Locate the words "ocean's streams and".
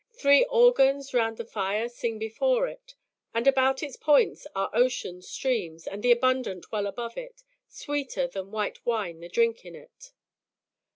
4.73-6.01